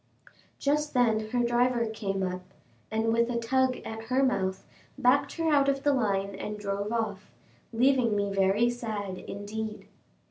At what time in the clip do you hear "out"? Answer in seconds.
5.53-5.69